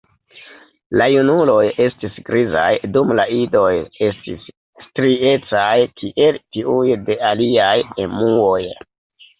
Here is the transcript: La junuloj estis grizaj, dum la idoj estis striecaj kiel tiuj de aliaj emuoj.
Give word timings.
La 1.01 1.05
junuloj 1.15 1.65
estis 1.87 2.17
grizaj, 2.29 2.65
dum 2.95 3.13
la 3.19 3.27
idoj 3.41 3.69
estis 4.09 4.49
striecaj 4.87 5.71
kiel 6.01 6.43
tiuj 6.57 6.85
de 7.11 7.21
aliaj 7.33 7.73
emuoj. 8.09 8.61